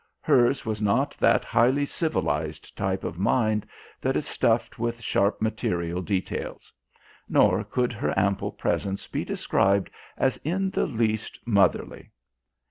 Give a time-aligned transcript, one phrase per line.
[0.21, 3.67] Hers was not that highly civilised type of mind
[4.01, 6.73] that is stuffed with sharp material details.
[7.29, 12.09] Nor could her ample presence be described as in the least motherly.